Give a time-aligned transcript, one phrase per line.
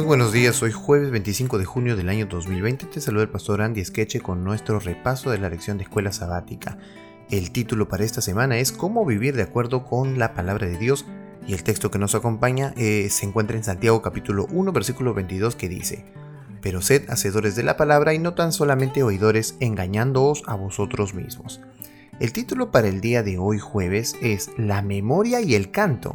[0.00, 3.60] Muy buenos días, hoy jueves 25 de junio del año 2020 te saluda el pastor
[3.60, 6.78] Andy Skeche con nuestro repaso de la lección de escuela sabática.
[7.28, 11.04] El título para esta semana es Cómo vivir de acuerdo con la palabra de Dios
[11.46, 15.54] y el texto que nos acompaña eh, se encuentra en Santiago capítulo 1 versículo 22
[15.54, 16.06] que dice
[16.62, 21.60] Pero sed hacedores de la palabra y no tan solamente oidores engañándoos a vosotros mismos.
[22.20, 26.14] El título para el día de hoy jueves es La memoria y el canto.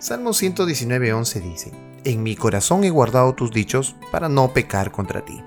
[0.00, 5.42] Salmo 119.11 dice en mi corazón he guardado tus dichos para no pecar contra ti.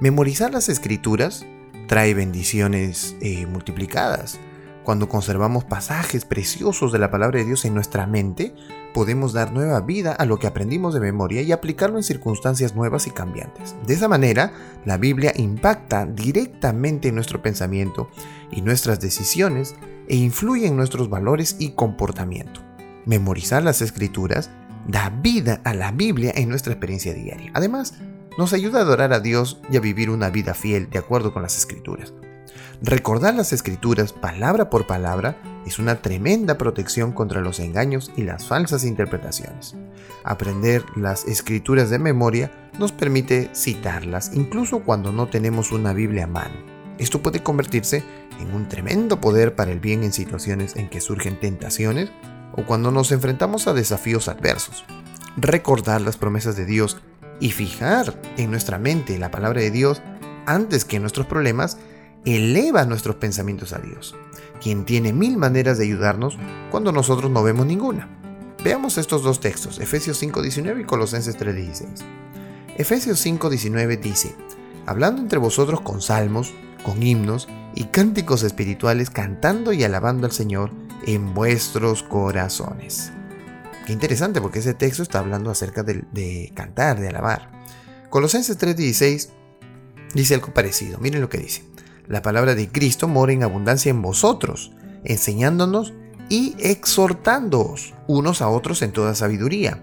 [0.00, 1.46] Memorizar las escrituras
[1.86, 4.38] trae bendiciones eh, multiplicadas.
[4.82, 8.52] Cuando conservamos pasajes preciosos de la palabra de Dios en nuestra mente,
[8.92, 13.06] podemos dar nueva vida a lo que aprendimos de memoria y aplicarlo en circunstancias nuevas
[13.06, 13.76] y cambiantes.
[13.86, 14.52] De esa manera,
[14.84, 18.08] la Biblia impacta directamente en nuestro pensamiento
[18.50, 19.76] y nuestras decisiones
[20.08, 22.60] e influye en nuestros valores y comportamiento.
[23.06, 24.50] Memorizar las escrituras
[24.86, 27.50] da vida a la Biblia en nuestra experiencia diaria.
[27.54, 27.94] Además,
[28.38, 31.42] nos ayuda a adorar a Dios y a vivir una vida fiel de acuerdo con
[31.42, 32.12] las escrituras.
[32.80, 38.48] Recordar las escrituras palabra por palabra es una tremenda protección contra los engaños y las
[38.48, 39.76] falsas interpretaciones.
[40.24, 46.28] Aprender las escrituras de memoria nos permite citarlas incluso cuando no tenemos una Biblia a
[46.28, 46.54] mano.
[46.98, 48.02] Esto puede convertirse
[48.40, 52.10] en un tremendo poder para el bien en situaciones en que surgen tentaciones
[52.56, 54.84] o cuando nos enfrentamos a desafíos adversos.
[55.36, 56.98] Recordar las promesas de Dios
[57.40, 60.02] y fijar en nuestra mente la palabra de Dios
[60.46, 61.78] antes que nuestros problemas
[62.24, 64.14] eleva nuestros pensamientos a Dios,
[64.60, 66.38] quien tiene mil maneras de ayudarnos
[66.70, 68.08] cuando nosotros no vemos ninguna.
[68.62, 72.04] Veamos estos dos textos, Efesios 5.19 y Colosenses 3.16.
[72.76, 74.36] Efesios 5.19 dice,
[74.86, 76.52] hablando entre vosotros con salmos,
[76.84, 80.70] con himnos y cánticos espirituales, cantando y alabando al Señor
[81.06, 83.12] en vuestros corazones.
[83.86, 87.50] Qué interesante porque ese texto está hablando acerca de, cantar, de alabar.
[88.10, 89.30] Colosenses 3:16
[90.14, 90.98] dice algo parecido.
[90.98, 91.64] Miren lo que dice.
[92.06, 94.72] La palabra de Cristo mora en abundancia en vosotros,
[95.04, 95.94] enseñándonos
[96.28, 99.82] y exhortándoos unos a otros en toda sabiduría,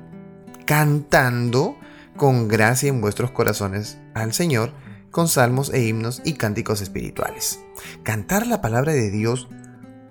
[0.66, 1.76] cantando
[2.18, 4.74] con gracia en vuestros corazones al Señor
[5.12, 7.60] con salmos e himnos y cánticos espirituales.
[8.04, 9.48] Cantar la palabra de Dios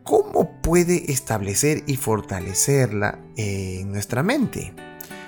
[0.08, 4.72] ¿cómo puede establecer y fortalecerla en nuestra mente?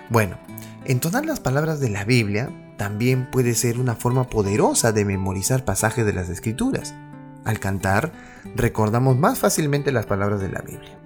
[0.08, 0.38] Bueno,
[0.86, 2.48] entonar las palabras de la Biblia
[2.78, 6.94] también puede ser una forma poderosa de memorizar pasajes de las Escrituras.
[7.44, 8.12] Al cantar,
[8.56, 10.98] recordamos más fácilmente las palabras de la Biblia.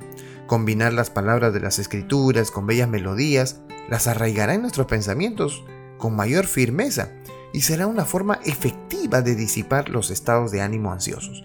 [0.46, 3.60] Combinar las palabras de las Escrituras con bellas melodías
[3.90, 5.64] las arraigará en nuestros pensamientos
[5.98, 7.10] con mayor firmeza
[7.52, 11.42] y será una forma efectiva de disipar los estados de ánimo ansiosos.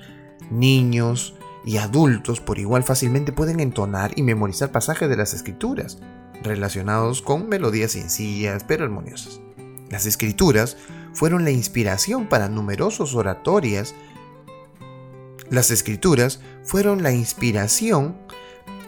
[0.52, 6.00] Niños, y adultos por igual fácilmente pueden entonar y memorizar pasajes de las escrituras,
[6.44, 9.42] relacionados con melodías sencillas pero armoniosas.
[9.90, 10.78] Las escrituras
[11.14, 13.96] fueron la inspiración para numerosos oratorias.
[15.50, 18.16] Las escrituras fueron la inspiración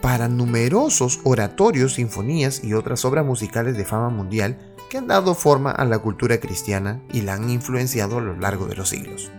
[0.00, 4.58] para numerosos oratorios, sinfonías y otras obras musicales de fama mundial
[4.90, 8.66] que han dado forma a la cultura cristiana y la han influenciado a lo largo
[8.66, 9.30] de los siglos.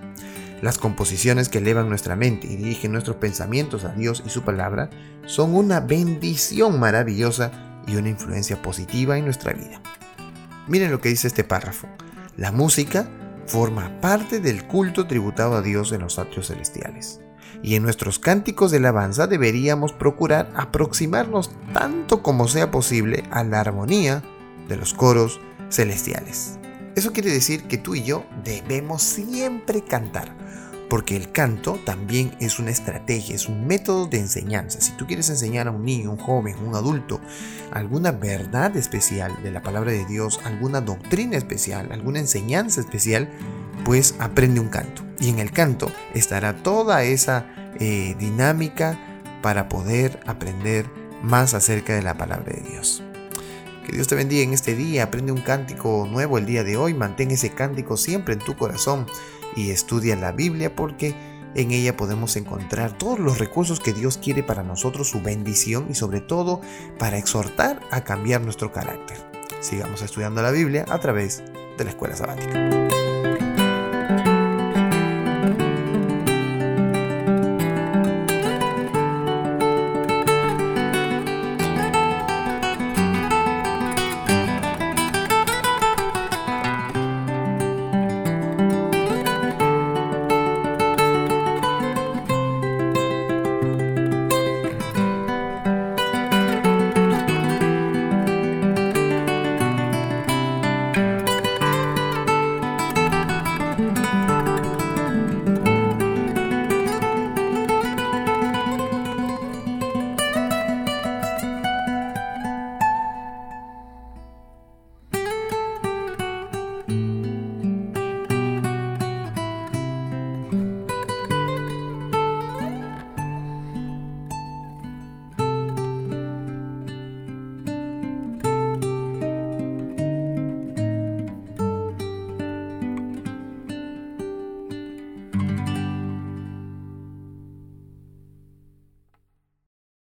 [0.63, 4.89] Las composiciones que elevan nuestra mente y dirigen nuestros pensamientos a Dios y su palabra
[5.25, 7.51] son una bendición maravillosa
[7.85, 9.81] y una influencia positiva en nuestra vida.
[10.69, 11.89] Miren lo que dice este párrafo.
[12.37, 13.09] La música
[13.45, 17.19] forma parte del culto tributado a Dios en los atrios celestiales.
[17.61, 23.59] Y en nuestros cánticos de alabanza deberíamos procurar aproximarnos tanto como sea posible a la
[23.59, 24.23] armonía
[24.69, 26.57] de los coros celestiales.
[26.95, 30.42] Eso quiere decir que tú y yo debemos siempre cantar,
[30.89, 34.81] porque el canto también es una estrategia, es un método de enseñanza.
[34.81, 37.19] Si tú quieres enseñar a un niño, un joven, un adulto,
[37.71, 43.29] alguna verdad especial de la palabra de Dios, alguna doctrina especial, alguna enseñanza especial,
[43.85, 45.03] pues aprende un canto.
[45.19, 47.45] Y en el canto estará toda esa
[47.79, 48.99] eh, dinámica
[49.41, 50.85] para poder aprender
[51.21, 53.03] más acerca de la palabra de Dios.
[53.85, 55.03] Que Dios te bendiga en este día.
[55.03, 56.93] Aprende un cántico nuevo el día de hoy.
[56.93, 59.05] Mantén ese cántico siempre en tu corazón
[59.55, 61.15] y estudia la Biblia porque
[61.55, 65.95] en ella podemos encontrar todos los recursos que Dios quiere para nosotros, su bendición y
[65.95, 66.61] sobre todo
[66.97, 69.17] para exhortar a cambiar nuestro carácter.
[69.59, 71.43] Sigamos estudiando la Biblia a través
[71.77, 72.92] de la escuela sabática.